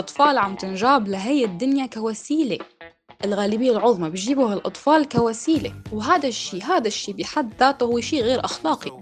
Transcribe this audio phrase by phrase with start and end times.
[0.00, 2.58] الأطفال عم تنجاب لهي الدنيا كوسيلة.
[3.24, 8.92] الغالبية العظمى بيجيبوا هالأطفال كوسيلة وهذا الشيء هذا الشيء بحد ذاته هو شيء غير أخلاقي.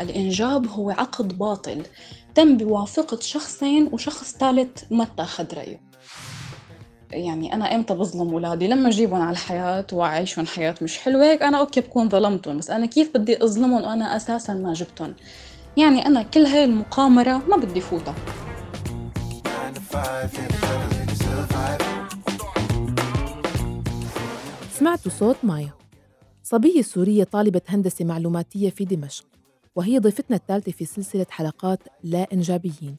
[0.00, 1.82] الإنجاب هو عقد باطل
[2.34, 5.80] تم بوافقة شخصين وشخص ثالث ما اتاخذ رأيه.
[7.10, 11.58] يعني أنا إمتى بظلم أولادي لما أجيبهم على الحياة وأعيشهم حياة مش حلوة هيك أنا
[11.58, 15.14] أوكي بكون ظلمتهم بس أنا كيف بدي أظلمهم وأنا أساسا ما جبتهم؟
[15.76, 18.14] يعني أنا كل هاي المقامرة ما بدي فوتها.
[24.72, 25.72] سمعتوا صوت مايا.
[26.42, 29.26] صبية سورية طالبة هندسة معلوماتية في دمشق
[29.76, 32.96] وهي ضيفتنا الثالثة في سلسلة حلقات لا إنجابيين.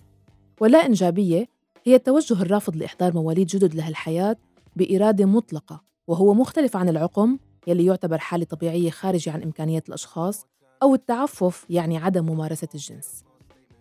[0.61, 1.47] ولا إنجابية
[1.83, 4.35] هي التوجه الرافض لإحضار مواليد جدد لهالحياة
[4.75, 10.45] بإرادة مطلقة وهو مختلف عن العقم يلي يعتبر حالة طبيعية خارجة عن إمكانيات الأشخاص
[10.83, 13.23] أو التعفف يعني عدم ممارسة الجنس.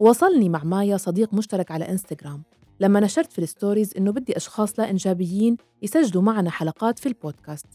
[0.00, 2.42] وصلني مع مايا صديق مشترك على إنستغرام.
[2.80, 7.66] لما نشرت في الستوريز إنه بدي أشخاص لا إنجابيين يسجلوا معنا حلقات في البودكاست.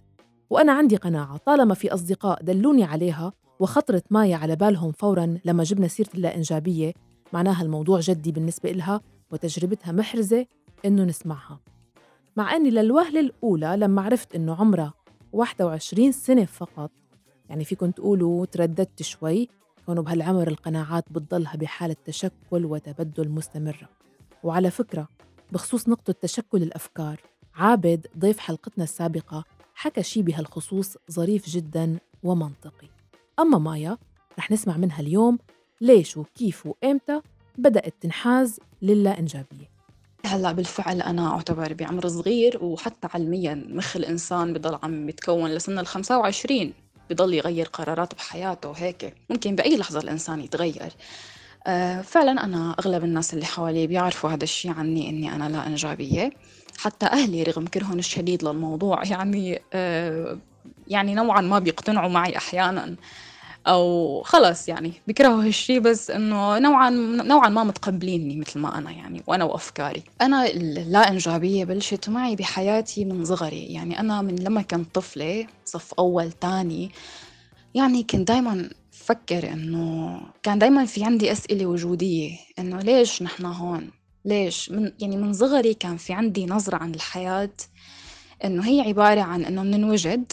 [0.49, 5.87] وأنا عندي قناعة طالما في أصدقاء دلوني عليها وخطرت مايا على بالهم فوراً لما جبنا
[5.87, 6.93] سيرة اللا إنجابية
[7.33, 9.01] معناها الموضوع جدي بالنسبة إلها
[9.31, 10.45] وتجربتها محرزة
[10.85, 11.59] إنه نسمعها.
[12.37, 14.93] مع أني للوهلة الأولى لما عرفت إنه عمرها
[15.33, 16.91] 21 سنة فقط
[17.49, 19.49] يعني فيكم تقولوا ترددت شوي
[19.85, 23.89] كونوا بهالعمر القناعات بتضلها بحالة تشكل وتبدل مستمرة.
[24.43, 25.07] وعلى فكرة
[25.51, 27.21] بخصوص نقطة تشكل الأفكار
[27.55, 29.43] عابد ضيف حلقتنا السابقة
[29.75, 32.87] حكى شي بهالخصوص ظريف جدا ومنطقي.
[33.39, 33.97] أما مايا
[34.39, 35.39] رح نسمع منها اليوم
[35.81, 37.21] ليش وكيف وإمتى
[37.57, 39.73] بدأت تنحاز للا إنجابية
[40.25, 45.87] هلأ بالفعل أنا أعتبر بعمر صغير وحتى علميا مخ الإنسان بضل عم يتكون لسن ال
[45.87, 46.73] 25
[47.09, 50.93] بضل يغير قرارات بحياته وهيك ممكن بأي لحظة الإنسان يتغير.
[52.03, 56.31] فعلا أنا أغلب الناس اللي حوالي بيعرفوا هذا الشيء عني إني أنا لا إنجابية.
[56.77, 60.37] حتى أهلي رغم كرههم الشديد للموضوع يعني آه،
[60.87, 62.95] يعني نوعا ما بيقتنعوا معي أحيانا.
[63.67, 66.89] أو خلص يعني بيكرهوا هالشي بس إنه نوعا
[67.23, 70.03] نوعا ما متقبليني مثل ما أنا يعني وأنا وأفكاري.
[70.21, 73.65] أنا اللا إنجابية بلشت معي بحياتي من صغري.
[73.65, 76.91] يعني أنا من لما كنت طفلة صف أول تاني
[77.75, 78.69] يعني كنت دائما
[79.03, 83.91] فكر إنه كان دائما في عندي أسئلة وجودية إنه ليش نحن هون؟
[84.25, 87.49] ليش؟ من يعني من صغري كان في عندي نظرة عن الحياة
[88.43, 90.31] إنه هي عبارة عن إنه بننوجد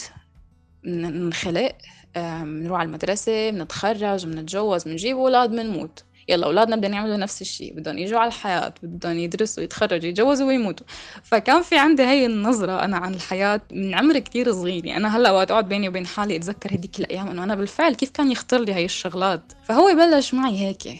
[0.83, 1.71] بنخلق
[2.15, 7.97] بنروح على المدرسة بنتخرج بنتجوز بنجيب أولاد بنموت يلا أولادنا بدهم يعملوا نفس الشيء بدهم
[7.97, 10.85] يجوا على الحياة بدهم يدرسوا يتخرجوا يتجوزوا ويموتوا.
[11.23, 14.85] فكان في عندي هاي النظرة أنا عن الحياة من عمر كتير صغير.
[14.85, 18.09] يعني أنا هلأ وقت أقعد بيني وبين حالي أتذكر هديك الأيام إنه أنا بالفعل كيف
[18.09, 19.41] كان يخطر لي هاي الشغلات.
[19.63, 20.99] فهو بلش معي هيك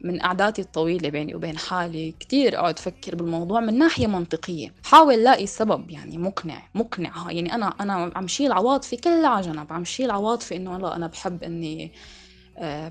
[0.00, 2.14] من قعداتي الطويلة بيني وبين حالي.
[2.20, 4.72] كتير أقعد أفكر بالموضوع من ناحية منطقية.
[4.84, 7.30] حاول لاقي سبب يعني مقنع مقنع.
[7.30, 9.72] يعني أنا أنا عم شيل عواطفي كلها على جنب.
[9.72, 11.92] عم شيل عواطفي إنه والله أنا بحب إني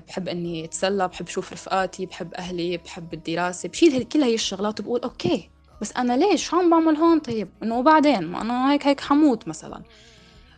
[0.08, 5.00] بحب إني أتسلى بحب أشوف رفقاتي بحب أهلي بحب الدراسة بشيل كل هي الشغلات وبقول
[5.00, 5.50] أوكي
[5.80, 9.82] بس أنا ليش؟ عم بعمل هون طيب؟ إنه وبعدين؟ ما أنا هيك هيك حموت مثلا.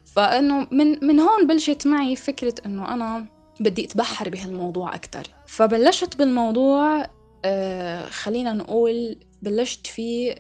[0.04, 3.26] فإنه من من هون بلشت معي فكرة إنه أنا
[3.60, 5.22] بدي أتبحر بهالموضوع أكتر.
[5.47, 7.06] فبلشت بالموضوع
[7.44, 10.34] آه خلينا نقول بلشت فيه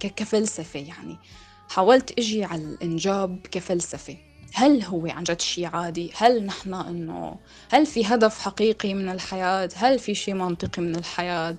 [0.00, 1.18] كفلسفة يعني.
[1.70, 4.16] حاولت أجي على الإنجاب كفلسفة.
[4.54, 7.36] هل هو عن جد شيء عادي؟ هل نحن إنه
[7.72, 11.56] هل في هدف حقيقي من الحياة؟ هل في شيء منطقي من الحياة؟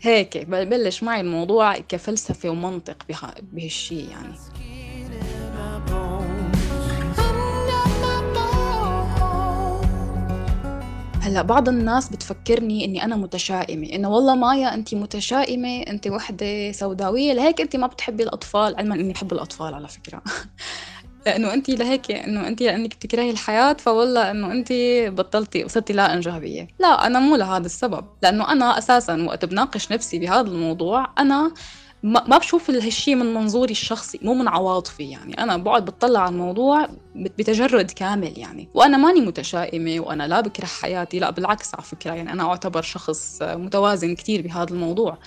[0.00, 2.96] هيك بلش معي الموضوع كفلسفة ومنطق
[3.52, 4.34] بهالشيء يعني
[11.22, 17.32] هلأ بعض الناس بتفكرني إني أنا متشائمة إنه والله مايا أنت متشائمة أنت وحدة سوداوية
[17.32, 20.22] لهيك أنت ما بتحبي الأطفال علما إني بحب الأطفال على فكرة
[21.26, 24.72] لأنه انت لهيك إنه انت لأنك بتكرهي الحياة فوالله إنه انت
[25.18, 26.68] بطلتي وصرتي لا إنجابية.
[26.78, 31.52] لا أنا مو لهذا السبب لأنه أنا أساسا وقت بناقش نفسي بهذا الموضوع أنا
[32.02, 35.42] ما بشوف هالشيء من منظوري الشخصي مو من عواطفي يعني.
[35.42, 38.68] أنا بقعد بتطلع على الموضوع بتجرد كامل يعني.
[38.74, 43.42] وأنا ماني متشائمة وأنا لا بكره حياتي لا بالعكس على فكرة يعني أنا أعتبر شخص
[43.42, 45.18] متوازن كثير بهذا الموضوع.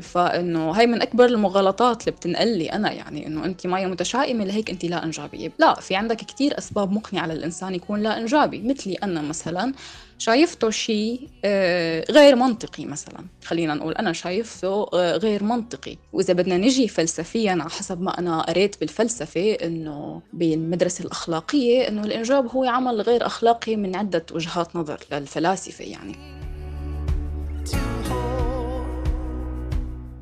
[0.00, 4.70] فإنه هي من أكبر المغالطات اللي بتنقل لي أنا يعني إنه انت ماي متشائمة لهيك
[4.70, 5.52] انت لا إنجابية.
[5.58, 9.72] لا في عندك كثير أسباب مقنعة للإنسان يكون لا إنجابي مثلي أنا مثلا
[10.18, 13.24] شايفته شيء آه، غير منطقي مثلا.
[13.44, 15.96] خلينا نقول أنا شايفته آه، غير منطقي.
[16.12, 22.46] وإذا بدنا نجي فلسفيا على حسب ما أنا قريت بالفلسفة إنه بالمدرسة الأخلاقية إنه الإنجاب
[22.46, 26.37] هو عمل غير أخلاقي من عدة وجهات نظر للفلاسفة يعني.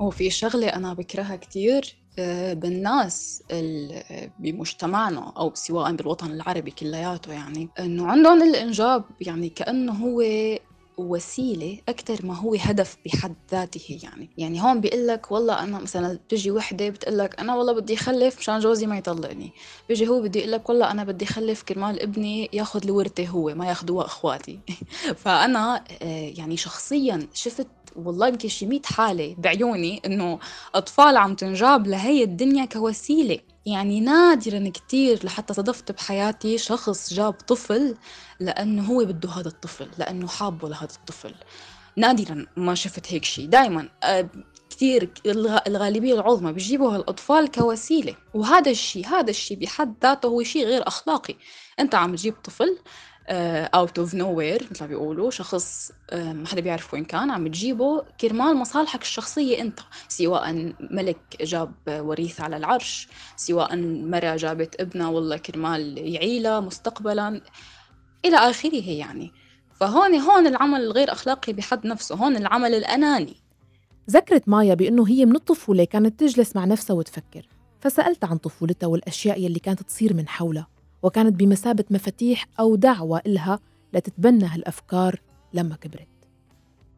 [0.01, 3.43] هو في شغلة أنا بكرهها كتير آه، بالناس
[4.39, 10.23] بمجتمعنا أو سواء بالوطن العربي كلياته يعني إنه عندهم الإنجاب يعني كأنه هو
[10.99, 14.31] وسيلة أكثر ما هو هدف بحد ذاته يعني.
[14.39, 18.39] يعني هون بيقول لك والله أنا مثلا بتجي وحدة بتقول لك أنا والله بدي أخلف
[18.39, 19.53] مشان جوزي ما يطلقني.
[19.89, 23.67] بيجي هو بدي يقول لك والله أنا بدي أخلف كرمال ابني ياخذ الورثة هو ما
[23.69, 24.61] ياخذوها إخواتي.
[25.25, 30.39] فأنا آه، يعني شخصيا شفت والله يمكن شي 100 حالة بعيوني إنه
[30.75, 33.39] أطفال عم تنجاب لهي الدنيا كوسيلة.
[33.67, 37.97] يعني نادرا كتير لحتى صدفت بحياتي شخص جاب طفل
[38.41, 41.35] لأنه هو بده هذا الطفل لأنه حابه لهذا الطفل.
[41.97, 44.29] نادرا ما شفت هيك شيء دائما آه،
[44.71, 45.11] كثير
[45.67, 48.15] الغالبية العظمى بيجيبوا هالأطفال كوسيلة.
[48.35, 51.35] وهذا الشيء هذا الشيء بحد ذاته هو شيء غير أخلاقي.
[51.81, 52.79] أنت عم تجيب طفل
[53.29, 58.57] out of nowhere مثل ما بيقولوا شخص ما حدا بيعرف وين كان عم تجيبه كرمال
[58.57, 65.99] مصالحك الشخصية أنت سواء ملك جاب وريث على العرش سواء مرة جابت ابنها والله كرمال
[65.99, 67.41] يعيلها مستقبلا
[68.25, 69.33] إلى آخره يعني.
[69.81, 73.37] فهون هون العمل الغير أخلاقي بحد نفسه هون العمل الأناني.
[74.11, 77.49] ذكرت مايا بأنه هي من الطفولة كانت تجلس مع نفسها وتفكر
[77.81, 80.76] فسألت عن طفولتها والأشياء يلي كانت تصير من حولها.
[81.03, 83.59] وكانت بمثابة مفاتيح أو دعوة إلها
[83.93, 85.21] لتتبنى هالأفكار
[85.55, 86.09] لما كبرت.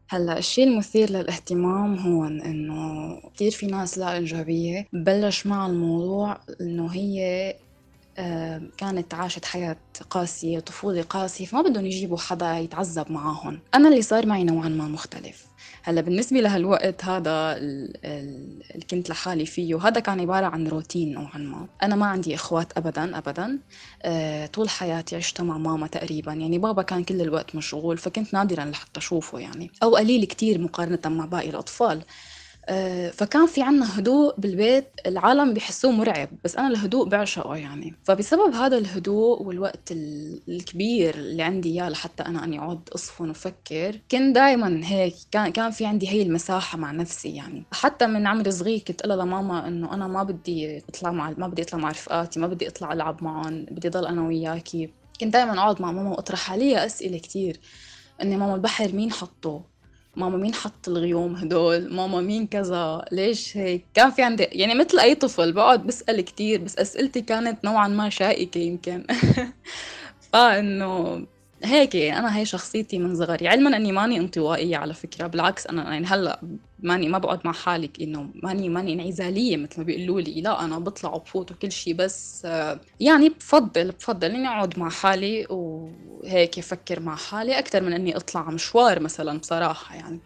[0.09, 6.87] هلا الشيء المثير للاهتمام هون إنه كثير في ناس لا انجابيه بلش مع الموضوع إنه
[6.87, 7.55] هي
[8.77, 9.77] كانت عاشت حياة
[10.09, 13.59] قاسية طفولة قاسية فما بدهم يجيبوا حدا يتعذب معاهم.
[13.75, 15.48] أنا اللي صار معي نوعا ما مختلف.
[15.83, 21.67] هلا بالنسبة لهالوقت هذا اللي كنت لحالي فيه هذا كان عبارة عن روتين نوعا ما.
[21.83, 23.59] أنا ما عندي إخوات أبدا أبدا.
[24.03, 26.33] أه طول حياتي عشت مع ماما تقريبا.
[26.33, 29.71] يعني بابا كان كل الوقت مشغول فكنت نادرا لحتى أشوفه يعني.
[29.83, 32.03] أو قليل كتير مقارنة مع باقي الأطفال.
[33.13, 37.95] فكان في عنا هدوء بالبيت العالم بيحسوه مرعب بس أنا الهدوء بعشقه يعني.
[38.03, 44.35] فبسبب هذا الهدوء والوقت الكبير اللي عندي إياه لحتى أنا أني أقعد أصفن وأفكر كنت
[44.35, 47.63] دائما هيك كان كان في عندي هي المساحة مع نفسي يعني.
[47.71, 51.61] حتى من عمري صغير كنت أقول لماما إنه أنا ما بدي أطلع مع ما بدي
[51.61, 54.89] أطلع مع رفقاتي ما بدي أطلع ألعب معهم بدي ضل أنا وياكي.
[55.21, 57.59] كنت دائما أقعد مع ماما وأطرح عليها أسئلة كتير
[58.21, 59.68] إني ماما البحر مين حطه؟
[60.19, 64.99] ماما مين حط الغيوم هدول؟ ماما مين كذا؟ ليش هيك؟ كان في عندي يعني مثل
[64.99, 69.03] أي طفل بقعد بسأل كتير بس أسئلتي كانت نوعا ما شائكة يمكن.
[70.33, 71.25] فإنه
[71.63, 73.47] هيك أنا هي شخصيتي من صغري.
[73.47, 76.41] علما أني ماني انطوائية على فكرة بالعكس أنا يعني هلأ
[76.79, 80.41] ماني ما بقعد مع حالي إنه ماني ماني انعزالية مثل ما بيقولوا لي.
[80.41, 82.47] لا أنا بطلع وبفوت وكل شيء بس
[82.99, 88.49] يعني بفضل بفضل إني أقعد مع حالي وهيك أفكر مع حالي أكثر من إني أطلع
[88.51, 90.21] مشوار مثلا بصراحة يعني.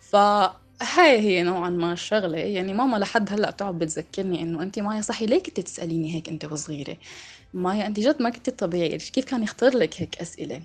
[0.00, 0.16] ف
[0.82, 5.26] هاي هي نوعا ما الشغلة يعني ماما لحد هلأ بتقعد بتذكرني إنه انت مايا صحي
[5.26, 6.96] ليه كنت تسأليني هيك أنت وصغيرة؟
[7.56, 10.62] مايا أنت جد ما كنت طبيعية كيف كان يخطر لك هيك أسئلة؟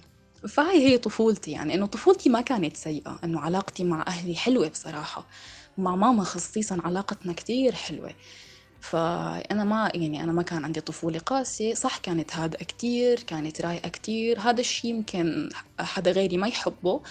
[0.48, 5.26] فهي هي طفولتي يعني إنه طفولتي ما كانت سيئة إنه علاقتي مع أهلي حلوة بصراحة.
[5.78, 8.14] مع ماما خصيصا علاقتنا كتير حلوة.
[8.82, 13.90] فأنا ما يعني أنا ما كان عندي طفولة قاسية صح كانت هادئة كتير كانت رايقة
[13.90, 15.50] كتير هذا الشي يمكن
[15.80, 17.02] حدا غيري ما يحبه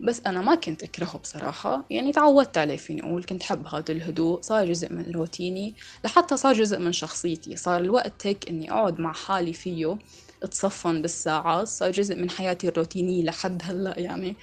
[0.00, 1.86] بس أنا ما كنت أكرهه بصراحة.
[1.90, 6.52] يعني تعودت عليه فيني أقول كنت حب هذا الهدوء صار جزء من روتيني لحتى صار
[6.54, 7.56] جزء من شخصيتي.
[7.56, 9.98] صار الوقت هيك إني أقعد مع حالي فيه
[10.42, 14.38] أتصفن بالساعات صار جزء من حياتي الروتينية لحد هلأ يعني.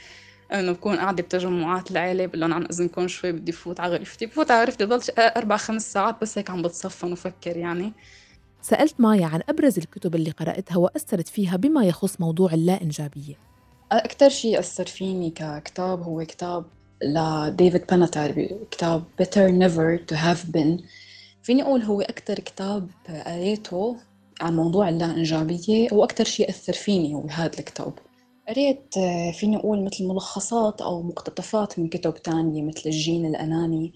[0.54, 4.26] إنه بكون قاعدة بتجمعات العيله بقول لهم عن اذنكم شوي بدي فوت على غرفتي.
[4.26, 7.94] بفوت على غرفتي ضل أربع خمس ساعات بس هيك عم بتصفن وفكر يعني.
[8.62, 13.36] سألت مايا عن أبرز الكتب اللي قرأتها وأثرت فيها بما يخص موضوع اللا إنجابية
[13.92, 16.66] أكثر شيء أثر فيني ككتاب هو كتاب
[17.04, 20.84] لديفيد بيناتار كتاب Better Never to Have Been.
[21.42, 22.90] فيني أقول هو أكثر كتاب
[23.26, 23.98] قريته
[24.42, 27.94] عن موضوع اللا إنجابية وأكثر شيء أثر فيني هو هذا الكتاب.
[28.48, 28.94] قريت
[29.34, 33.94] فيني أقول مثل ملخصات أو مقتطفات من كتب تانية مثل الجين الأناني.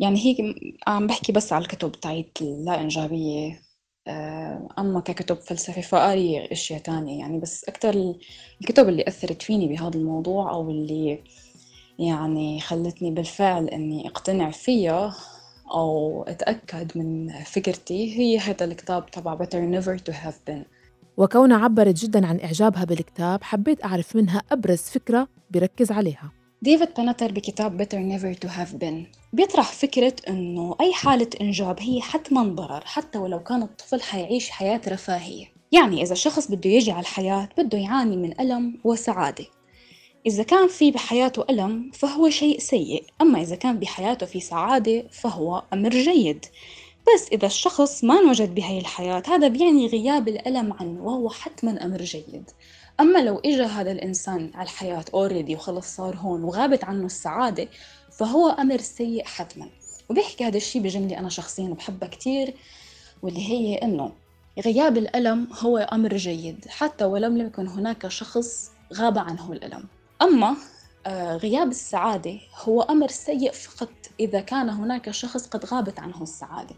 [0.00, 0.54] يعني هي
[0.86, 3.60] عم بحكي بس على الكتب تاعت اللا إنجابية
[4.08, 7.18] آه، أما ككتب فلسفة فقاري أشياء تانية.
[7.20, 8.14] يعني بس أكتر
[8.60, 11.24] الكتب اللي أثرت فيني بهذا الموضوع أو اللي
[11.98, 15.16] يعني خلتني بالفعل إني أقتنع فيها
[15.70, 20.73] أو أتأكد من فكرتي هي هذا الكتاب تبع Better Never to Have Been.
[21.16, 26.32] وكونها عبرت جدا عن إعجابها بالكتاب حبيت أعرف منها أبرز فكرة بركز عليها.
[26.62, 32.00] ديفيد بنتر بكتاب Better Never to Have Been بيطرح فكرة إنه أي حالة إنجاب هي
[32.00, 35.46] حتما ضرر حتى ولو كان الطفل حيعيش حياة رفاهية.
[35.72, 39.44] يعني إذا شخص بده يجي على الحياة بده يعاني من ألم وسعادة.
[40.26, 43.04] إذا كان في بحياته ألم فهو شيء سيء.
[43.22, 46.46] أما إذا كان بحياته في سعادة فهو أمر جيد.
[47.06, 52.02] بس إذا الشخص ما انوجد بهاي الحياة هذا بيعني غياب الألم عنه وهو حتما أمر
[52.02, 52.50] جيد.
[53.00, 57.68] أما لو إجا هذا الإنسان على الحياة أوريدي وخلص صار هون وغابت عنه السعادة
[58.12, 59.68] فهو أمر سيء حتما.
[60.10, 62.54] وبيحكي هذا الشيء بجملة أنا شخصيا بحبها كتير
[63.22, 64.12] واللي هي إنه
[64.64, 69.84] غياب الألم هو أمر جيد حتى ولم يكن هناك شخص غاب عنه الألم.
[70.22, 70.56] أما
[71.12, 76.74] غياب السعادة هو أمر سيء فقط إذا كان هناك شخص قد غابت عنه السعادة.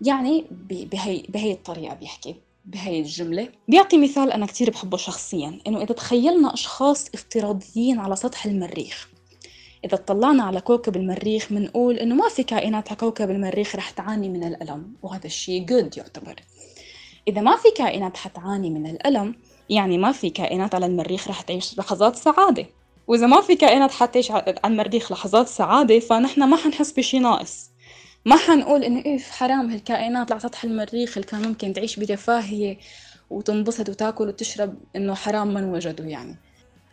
[0.00, 3.48] يعني بهي, بهي الطريقة بيحكي بهي الجملة.
[3.68, 9.08] بيعطي مثال أنا كتير بحبه شخصيا إنه إذا تخيلنا أشخاص افتراضيين على سطح المريخ
[9.84, 14.28] إذا اطلعنا على كوكب المريخ بنقول إنه ما في كائنات على كوكب المريخ رح تعاني
[14.28, 16.34] من الألم وهذا الشيء جود يعتبر.
[17.28, 19.34] إذا ما في كائنات حتعاني من الألم
[19.70, 22.66] يعني ما في كائنات على المريخ رح تعيش لحظات سعادة.
[23.06, 27.70] وإذا ما في كائنات حتعيش على المريخ لحظات سعادة فنحن ما حنحس بشي ناقص.
[28.24, 32.78] ما حنقول إنه إيه حرام هالكائنات على سطح المريخ اللي كان ممكن تعيش برفاهية
[33.30, 36.36] وتنبسط وتاكل وتشرب إنه حرام من وجدوا يعني.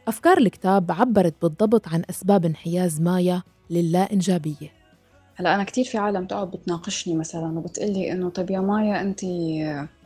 [0.08, 4.79] أفكار الكتاب عبرت بالضبط عن أسباب انحياز مايا للا إنجابية
[5.40, 9.24] هلا أنا كثير في عالم تقعد بتناقشني مثلا وبتقلي إنه طب يا مايا انت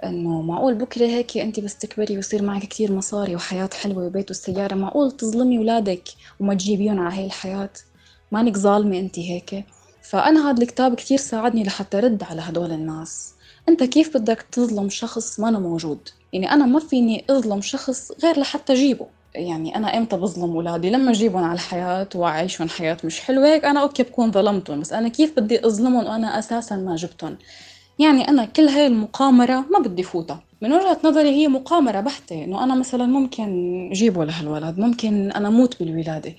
[0.03, 4.75] إنه معقول بكرة هيك انت بس تكبري ويصير معك كثير مصاري وحياة حلوة وبيت وسياره
[4.75, 6.03] معقول تظلمي اولادك
[6.39, 7.69] وما تجيبيهم على هاي الحياة؟
[8.31, 9.65] مانك ظالمة انت هيك.
[10.01, 13.33] فأنا هذا الكتاب كثير ساعدني لحتى رد على هدول الناس.
[13.69, 18.73] أنت كيف بدك تظلم شخص ما موجود؟ يعني أنا ما فيني أظلم شخص غير لحتى
[18.73, 19.07] أجيبه.
[19.35, 23.81] يعني أنا إمتى بظلم أولادي؟ لما أجيبهم على الحياة وأعيشهم حياة مش حلوة هيك أنا
[23.81, 27.37] okay بكون ظلمتهم بس أنا كيف بدي أظلمهم وأنا أساسا ما جبتهم؟
[27.99, 30.43] يعني أنا كل هاي المقامرة ما بدي فوتها.
[30.61, 35.79] من وجهة نظري هي مقامرة بحتة إنه أنا مثلا ممكن جيبه لهالولد ممكن أنا موت
[35.79, 36.35] بالولادة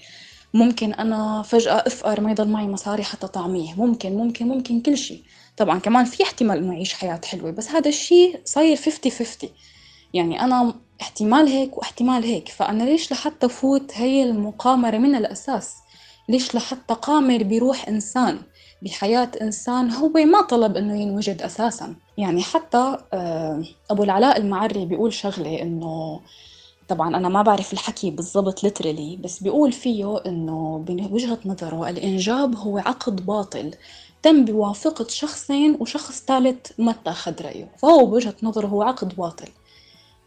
[0.55, 5.23] ممكن أنا فجأة أفقر ما يضل معي مصاري حتى طعميه ممكن ممكن ممكن كل شيء
[5.57, 9.51] طبعا كمان في احتمال إنه أعيش حياة حلوة بس هذا الشيء صاير 50 50
[10.15, 12.49] يعني أنا احتمال هيك واحتمال هيك.
[12.49, 15.75] فأنا ليش لحتى فوت هي المقامرة من الأساس؟
[16.29, 18.39] ليش لحتى قامر بروح إنسان
[18.83, 25.13] بحياة إنسان هو ما طلب إنه ينوجد أساسا؟ يعني حتى آه، أبو العلاء المعري بيقول
[25.13, 26.21] شغلة إنه
[26.89, 32.79] طبعا أنا ما بعرف الحكي بالضبط لترلي بس بيقول فيه إنه بوجهة نظره الإنجاب هو
[32.79, 33.75] عقد باطل
[34.23, 37.73] تم بوافقة شخصين وشخص ثالث ما اتخذ رأيه.
[37.79, 39.49] فهو بوجهة نظره هو عقد باطل.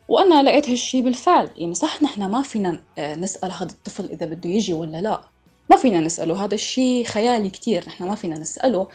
[0.07, 1.49] وأنا لقيت هالشي بالفعل.
[1.57, 5.21] يعني صح نحن ما فينا آه، نسأل هذا الطفل إذا بده يجي ولا لا.
[5.69, 6.45] ما فينا نسأله.
[6.45, 7.83] هذا الشي خيالي كتير.
[7.87, 8.87] نحن ما فينا نسأله.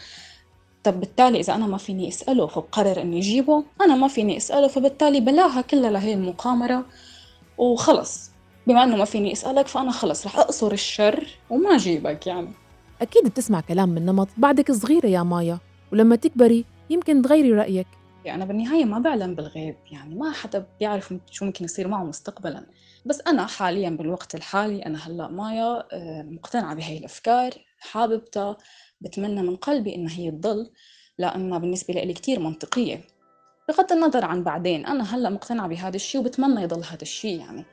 [0.83, 5.19] طب بالتالي إذا أنا ما فيني أسأله فبقرر إني أجيبه أنا ما فيني أسأله فبالتالي
[5.19, 6.85] بلاها كلها لهي المقامرة.
[7.57, 8.31] وخلص.
[8.67, 10.25] بما إنه ما فيني أسألك فأنا خلص.
[10.25, 12.49] رح أقصر الشر وما أجيبك يعني.
[13.01, 15.59] أكيد بتسمع كلام من نمط بعدك صغيرة يا مايا.
[15.91, 17.87] ولما تكبري يمكن تغيري رأيك.
[18.27, 22.65] أنا بالنهاية ما بعلم بالغيب يعني ما حدا بيعرف شو ممكن يصير معه مستقبلا.
[23.05, 28.57] بس أنا حاليا بالوقت الحالي أنا هلأ مايا آه، مقتنعة بهاي الأفكار حاببتها
[29.01, 30.71] بتمنى من قلبي إنها هي تضل
[31.17, 33.01] لأنها بالنسبة لي كتير منطقية.
[33.69, 37.65] بغض النظر عن بعدين أنا هلأ مقتنعة بهذا الشيء وبتمنى يضل هذا الشيء يعني.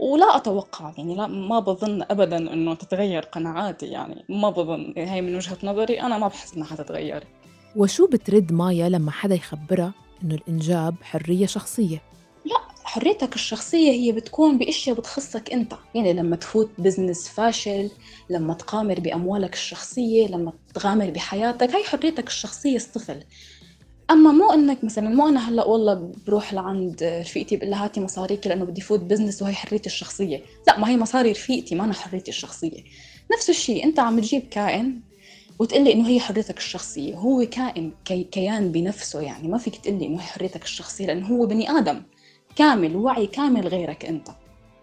[0.00, 5.36] ولا أتوقع يعني لا ما بظن أبدا إنه تتغير قناعاتي يعني ما بظن هاي من
[5.36, 7.24] وجهة نظري أنا ما بحس إنها حتتغير
[7.76, 9.92] وشو بترد مايا لما حدا يخبرها
[10.24, 12.02] إنه الإنجاب حرية شخصية؟
[12.44, 15.72] لا حريتك الشخصية هي بتكون بأشياء بتخصك أنت.
[15.94, 17.90] يعني لما تفوت business فاشل
[18.30, 23.22] لما تقامر بأموالك الشخصية لما تغامر بحياتك هاي حريتك الشخصية الطفل.
[24.10, 28.46] أما مو إنك مثلا مو أنا هلأ والله بروح لعند رفيقتي بقول لها هاتي مصاريك
[28.46, 30.42] لأنه بدي فوت business وهي حريتي الشخصية.
[30.66, 32.84] لا ما هي مصاري رفيقتي ما أنا حريتي الشخصية.
[33.32, 35.00] نفس الشيء أنت عم تجيب كائن
[35.60, 37.16] وتقلي إنه هي حريتك الشخصية.
[37.16, 39.48] هو كائن كي كيان بنفسه يعني.
[39.48, 42.02] ما فيك تقلي إنه هي حريتك الشخصية لأنه هو بني آدم.
[42.56, 44.28] كامل وعي كامل غيرك أنت.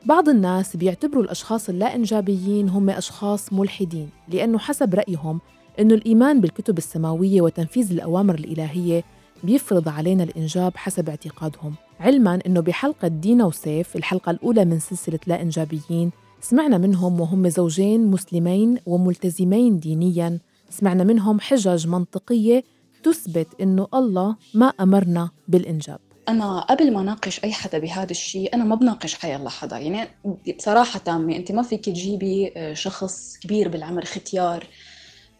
[0.05, 5.41] بعض الناس بيعتبروا الأشخاص اللا انجابيين هم أشخاص ملحدين لأنه حسب رأيهم
[5.79, 9.03] إنه الإيمان بالكتب السماوية وتنفيذ الأوامر الإلهية
[9.43, 11.73] بيفرض علينا الإنجاب حسب اعتقادهم.
[11.99, 18.07] علما إنه بحلقة دينا وسيف الحلقة الأولى من سلسلة لا انجابيين سمعنا منهم وهم زوجين
[18.07, 22.63] مسلمين وملتزمين دينيا سمعنا منهم حجج منطقية
[23.03, 25.99] تثبت إنه الله ما أمرنا بالإنجاب.
[26.29, 29.77] أنا قبل ما ناقش أي حدا بهذا الشيء أنا ما بناقش حي الله حدا.
[29.77, 30.09] يعني
[30.57, 34.67] بصراحة تامة أنت ما فيك تجيبي آه، شخص كبير بالعمر ختيار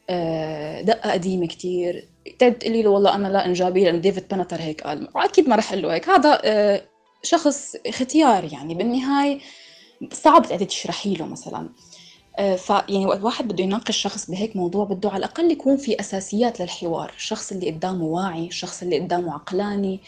[0.10, 2.07] آه، دقة قديمة كتير.
[2.39, 5.07] تقولي له والله أنا لا إنجابي لأن ديفيد بنتر هيك قال.
[5.15, 6.10] وأكيد ما رح أقول له هيك.
[6.10, 6.81] هذا آه،
[7.24, 8.75] شخص ختيار يعني.
[8.75, 9.39] بالنهاية
[10.13, 11.69] صعب تقدري تشرحي له مثلا.
[12.39, 16.60] آه، فيعني وقت واحد بده يناقش شخص بهيك موضوع بده على الأقل يكون في أساسيات
[16.62, 20.00] للحوار الشخص اللي قدامه واعي الشخص اللي قدامه عقلاني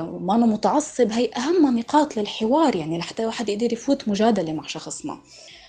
[0.00, 1.12] وما أنا متعصب.
[1.12, 5.18] هي أهم نقاط للحوار يعني لحتى واحد يقدر يفوت مجادلة مع شخص ما.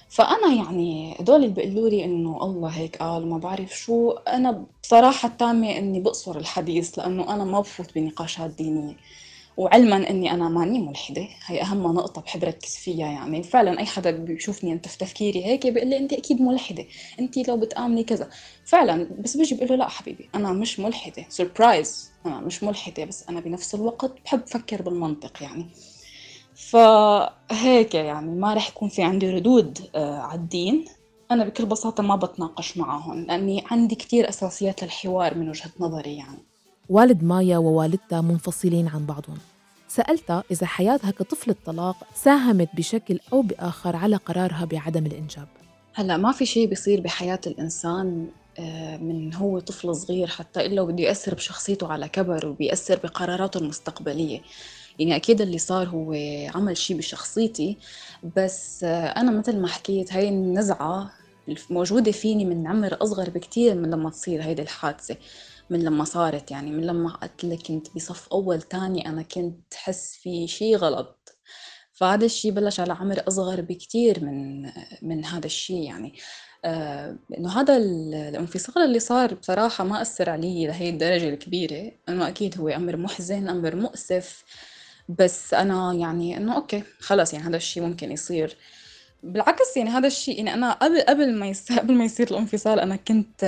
[0.10, 4.12] فأنا يعني هدول اللي بيقولوا لي إنه الله هيك قال وما بعرف شو.
[4.12, 8.96] أنا بصراحة تامة إني بقصر الحديث لأنه أنا ما بفوت بنقاشات دينية.
[9.58, 11.28] وعلما إني أنا ماني ملحدة.
[11.46, 13.44] هي أهم نقطة بحب ركز فيها يعني.
[13.44, 16.86] فعلا أي حدا بيشوفني أنت في تفكيري هيك بيقول لي أنت أكيد ملحدة.
[17.20, 18.30] أنت لو بتآمني كذا.
[18.66, 21.26] فعلا بس بيجي بقول له لا حبيبي أنا مش ملحدة.
[21.30, 25.66] سربرايز أنا مش ملحدة بس أنا بنفس الوقت بحب أفكر بالمنطق يعني.
[26.56, 30.86] فهيك يعني ما رح يكون في عندي ردود آه، على الدين.
[31.32, 36.53] أنا بكل بساطة ما بتناقش معهم لأني عندي كتير أساسيات للحوار من وجهة نظري يعني.
[36.90, 39.38] والد مايا ووالدتها منفصلين عن بعضهم.
[39.88, 45.48] سألتها إذا حياتها كطفلة طلاق ساهمت بشكل أو بآخر على قرارها بعدم الإنجاب.
[45.94, 48.28] هلا ما في شيء بيصير بحياة الإنسان
[48.60, 54.42] آه، من هو طفل صغير حتى إلا بده يأثر بشخصيته على كبر وبيأثر بقراراته المستقبلية.
[55.00, 56.14] يعني أكيد اللي صار هو
[56.56, 57.78] عمل شيء بشخصيتي
[58.38, 61.12] بس آه، أنا مثل ما حكيت هاي النزعة
[61.70, 65.16] موجودة فيني من عمر أصغر بكتير من لما تصير هيدي الحادثة.
[65.70, 70.16] من لما صارت يعني من لما قلت لك كنت بصف أول تاني أنا كنت حس
[70.16, 71.38] في شيء غلط.
[71.94, 74.62] فهذا الشيء بلش على عمر أصغر بكتير من
[75.02, 76.14] من هذا الشيء يعني.
[76.66, 81.92] آه إنه هذا الانفصال اللي صار بصراحة ما أثر علي لهي الدرجة الكبيرة.
[82.10, 84.44] إنه أكيد هو أمر محزن أمر مؤسف.
[85.10, 88.58] بس أنا يعني إنه أوكي خلص يعني هذا الشيء ممكن يصير.
[89.24, 91.72] بالعكس يعني هذا الشيء يعني أنا قبل قبل ما يص...
[91.72, 93.46] قبل ما يصير الانفصال أنا كنت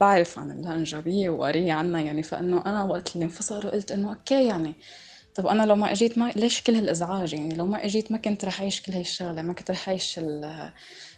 [0.00, 4.46] بعرف عن اللا إنجابية وقارية عنها يعني فإنه أنا وقت اللي انفصلوا قلت إنه okay
[4.46, 4.74] يعني.
[5.34, 8.44] طب أنا لو ما إجيت ما ليش كل هالإزعاج؟ يعني لو ما إجيت ما كنت
[8.44, 10.70] رح أعيش كل هاي الشغلة ما كنت رح أعيش ال...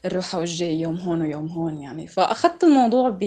[0.05, 2.07] الروحة والجاي يوم هون ويوم هون يعني.
[2.07, 3.19] فأخذت الموضوع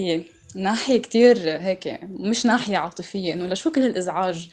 [0.56, 4.50] بناحية كتير هيك مش ناحية عاطفية إنه لشو كل هالإزعاج؟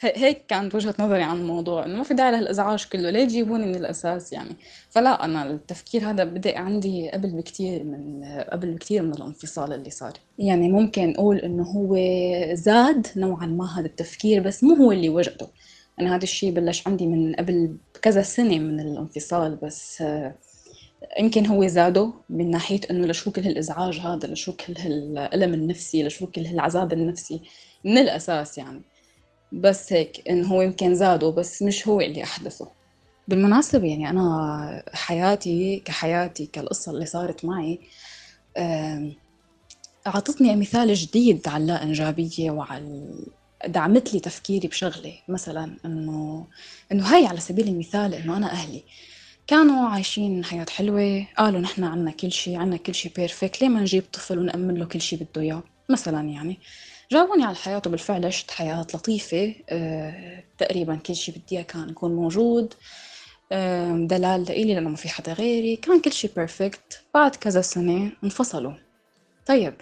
[0.00, 3.74] هيك كانت وجهة نظري عن الموضوع إنه ما في داعي لهالإزعاج كله ليه تجيبوني من
[3.74, 4.56] الأساس يعني؟
[4.90, 10.12] فلا أنا التفكير هذا بدأ عندي قبل بكتير من قبل بكتير من الانفصال اللي صار.
[10.38, 11.96] يعني ممكن نقول إنه هو
[12.54, 15.48] زاد نوعا ما هذا التفكير بس مو هو اللي وجدته
[16.00, 20.02] أنا هذا الشيء بلش عندي من قبل كذا سنة من الانفصال بس
[21.20, 26.26] يمكن هو زاده من ناحية إنه لشو كل هالإزعاج هذا لشو كل هالألم النفسي لشو
[26.26, 27.42] كل هالعذاب النفسي
[27.84, 28.82] من الأساس يعني.
[29.52, 32.68] بس هيك إنه هو يمكن زاده بس مش هو اللي أحدثه.
[33.28, 37.80] بالمناسبة يعني أنا حياتي كحياتي كالقصة اللي صارت معي
[40.06, 43.14] أعطتني مثال جديد على اللا إنجابية وعلى
[43.66, 45.12] دعمت لي تفكيري بشغلة.
[45.28, 46.46] مثلا إنه
[46.92, 48.84] إنه هاي على سبيل المثال إنه أنا أهلي
[49.46, 53.80] كانوا عايشين حياة حلوة قالوا نحن عنا كل شيء عنا كل شيء perfect ليه ما
[53.80, 56.58] نجيب طفل ونأمن له كل شيء بده إياه؟ مثلا يعني.
[57.12, 62.16] جابوني على الحياة وبالفعل عشت حياة لطيفة أه تقريبا كل شيء بدي إياه كان يكون
[62.16, 62.74] موجود
[63.52, 68.12] أه دلال لإلي لأنه ما في حدا غيري كان كل شيء perfect بعد كذا سنة
[68.24, 68.72] انفصلوا.
[69.46, 69.74] طيب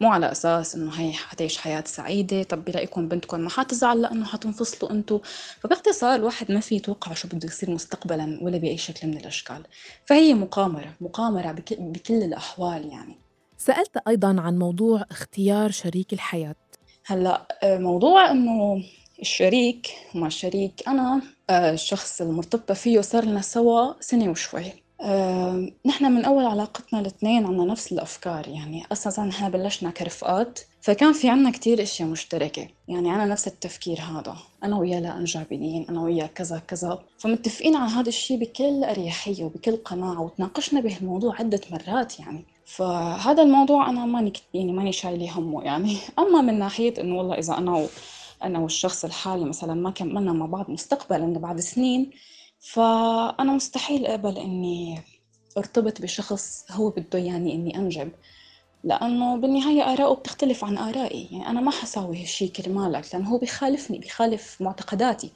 [0.00, 4.92] مو على أساس إنه هي حتعيش حياة سعيدة طب برأيكم بنتكم ما حتزعل لأنه حتنفصلوا
[4.92, 5.18] أنتوا.
[5.60, 9.66] فباختصار الواحد ما في يتوقع شو بده يصير مستقبلا ولا بأي شكل من الأشكال.
[10.06, 13.25] فهي مقامرة مقامرة بكل الأحوال يعني.
[13.58, 16.54] سألت أيضا عن موضوع اختيار شريك الحياة.
[17.06, 18.82] هلأ آه، موضوع إنه
[19.20, 24.72] الشريك مع الشريك أنا آه، الشخص المرتبطة فيه صار لنا سوا سنة وشوي.
[25.00, 31.12] أه نحن من أول علاقتنا الاثنين عنا نفس الأفكار يعني أساسا نحن بلشنا كرفقات فكان
[31.12, 32.68] في عنا كتير أشياء مشتركة.
[32.88, 37.02] يعني أنا نفس التفكير هذا أنا وياه لا إنجابيين أنا وياه كذا كذا.
[37.18, 42.44] فمتفقين على هذا الشيء بكل أريحية وبكل قناعة وتناقشنا بهالموضوع عدة مرات يعني.
[42.66, 45.96] فهذا الموضوع أنا ماني يعني ماني شايلة همه يعني.
[46.18, 47.86] أما من ناحية إنه والله إذا أنا و...
[48.44, 52.10] أنا والشخص الحالي مثلا ما كملنا مع بعض مستقبلا بعد سنين
[52.60, 55.02] فأنا مستحيل أقبل إني
[55.58, 58.12] أرتبط بشخص هو بده يعني إني أنجب.
[58.84, 63.98] لأنه بالنهاية آراءه بتختلف عن آرائي يعني أنا ما حساوي هالشي كرمالك لأنه هو بيخالفني
[63.98, 65.32] بيخالف معتقداتي.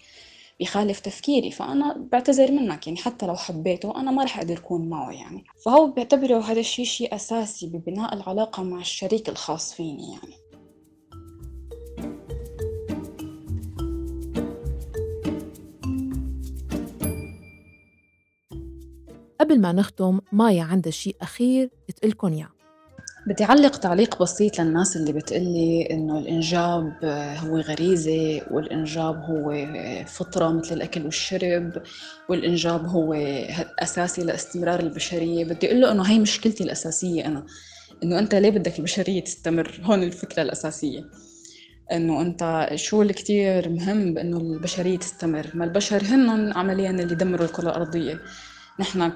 [0.60, 5.10] بيخالف تفكيري فأنا بعتذر منك يعني حتى لو حبيته أنا ما رح أقدر أكون معه
[5.10, 5.44] يعني.
[5.64, 10.34] فهو بيعتبره هذا الشيء شيء أساسي ببناء العلاقة مع الشريك الخاص فيني يعني.
[19.40, 22.59] قبل ما نختم مايا عندها شيء أخير تقلكن إياه.
[23.30, 26.92] بدي أعلّق تعليق بسيط للناس اللي بتقلي إنه الإنجاب
[27.44, 29.66] هو غريزة والإنجاب هو
[30.06, 31.82] فطرة مثل الأكل والشرب
[32.28, 33.14] والإنجاب هو
[33.78, 35.44] أساسي لاستمرار البشرية.
[35.44, 37.46] بدي أقول له إنه هي مشكلتي الأساسية أنا.
[38.02, 41.04] إنه أنت ليه بدك البشرية تستمر؟ هون الفكرة الأساسية.
[41.92, 47.46] إنه أنت شو اللي كتير مهم بإنه البشرية تستمر؟ ما البشر هن عمليا اللي دمروا
[47.46, 48.20] الكرة الأرضية.
[48.80, 49.12] نحن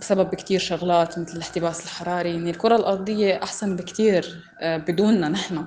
[0.00, 5.66] بسبب كتير شغلات مثل الاحتباس الحراري يعني الكرة الأرضية أحسن بكتير آه، بدوننا نحن.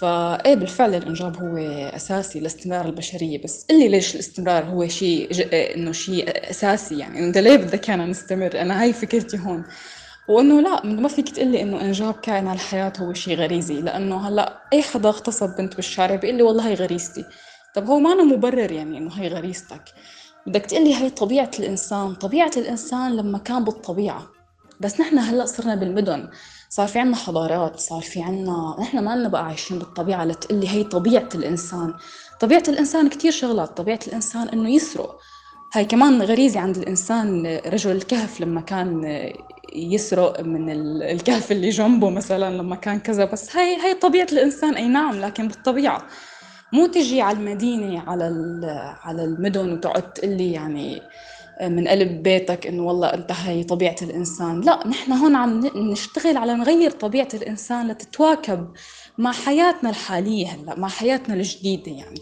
[0.00, 1.56] فايه بالفعل الإنجاب هو
[1.96, 7.38] أساسي لاستمرار البشرية بس اللي ليش الاستمرار هو شيء آه، إنه شيء أساسي يعني انت
[7.38, 9.64] ليه بدك أنا نستمر؟ أنا هاي فكرتي هون.
[10.28, 14.82] وإنه لا ما فيك تقلي إنه إنجاب كائن الحياة هو شيء غريزي لأنه هلأ أي
[14.82, 17.24] حدا اغتصب بنت بالشارع بيقول لي والله هي غريزتي.
[17.74, 19.82] طب هو ما أنا مبرر يعني إنه هي غريزتك؟
[20.46, 22.14] بدك تقلي هي طبيعة الإنسان.
[22.14, 24.26] طبيعة الإنسان لما كان بالطبيعة.
[24.80, 26.28] بس نحن هلأ صرنا بالمدن.
[26.70, 30.84] صار في عنا حضارات صار في عنا نحن ما لنا بقى عايشين بالطبيعة لتقلي هي
[30.84, 31.94] طبيعة الإنسان.
[32.40, 33.76] طبيعة الإنسان كتير شغلات.
[33.76, 35.18] طبيعة الإنسان إنه يسرق.
[35.74, 39.04] هاي كمان غريزة عند الإنسان رجل الكهف لما كان
[39.74, 40.70] يسرق من
[41.02, 43.24] الكهف اللي جنبه مثلا لما كان كذا.
[43.24, 44.74] بس هاي هاي طبيعة الإنسان.
[44.74, 46.06] أي نعم لكن بالطبيعة.
[46.72, 48.24] مو تجي على المدينة على
[49.02, 51.02] على المدن وتقعد تقول لي يعني
[51.58, 54.60] آه، من قلب بيتك إنه والله أنت هي طبيعة الإنسان.
[54.60, 58.68] لا نحن هون عم نشتغل على نغير طبيعة الإنسان لتتواكب
[59.18, 62.20] مع حياتنا الحالية هلأ مع حياتنا الجديدة يعني.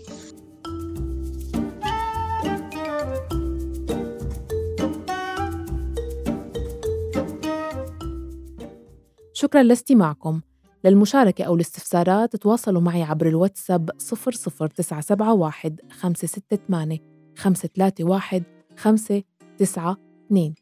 [9.32, 10.40] شكرا لاستماعكم
[10.84, 16.98] للمشاركة أو الاستفسارات تواصلوا معي عبر الواتساب 00971 568
[17.36, 18.42] 531
[18.76, 20.54] 592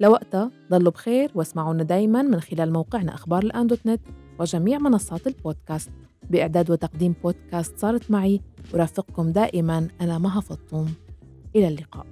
[0.00, 4.00] لوقتها ضلوا بخير واسمعونا دايما من خلال موقعنا أخبار الآن دوت نت
[4.38, 5.90] وجميع منصات البودكاست.
[6.30, 8.40] بإعداد وتقديم بودكاست صارت معي
[8.74, 10.94] ورافقكم دائما أنا مها فطوم.
[11.56, 12.06] إلى اللقاء.